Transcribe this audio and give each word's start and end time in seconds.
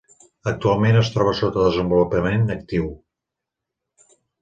Actualment 0.51 0.97
es 1.01 1.11
troba 1.17 1.35
sota 1.41 1.67
desenvolupament 1.67 2.57
actiu. 2.59 2.91